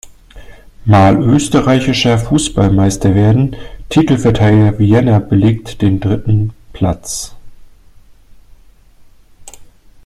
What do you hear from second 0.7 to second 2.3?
Mal Österreichischer